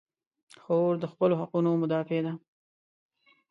خور 0.61 0.93
د 1.01 1.05
خپلو 1.13 1.33
حقونو 1.41 1.69
مدافع 1.81 2.19
ده. 2.25 2.33